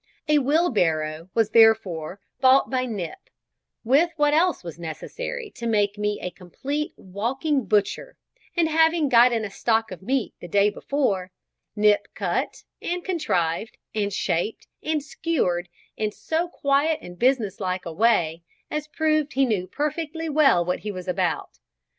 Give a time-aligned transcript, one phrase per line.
[0.27, 3.19] A wheelbarrow was therefore bought by Nip,
[3.83, 8.17] with what else was necessary to make me a complete "walking butcher,"
[8.57, 11.31] and having got in a stock of meat the day before,
[11.75, 17.93] Nip cut, and contrived, and shaped, and skewered, in so quiet and business like a
[17.93, 18.41] way
[18.71, 21.59] as proved he knew perfectly well what he was about.